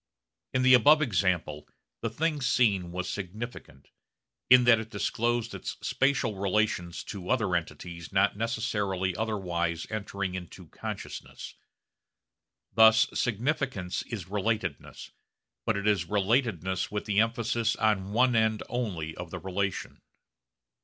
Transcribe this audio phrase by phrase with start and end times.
[0.51, 1.67] In the above example
[2.01, 3.89] the thing seen was significant,
[4.49, 10.69] in that it disclosed its spatial relations to other entities not necessarily otherwise entering into
[10.69, 11.53] consciousness.
[12.73, 15.11] Thus significance is relatedness,
[15.67, 20.01] but it is relatedness with the emphasis on one end only of the relation.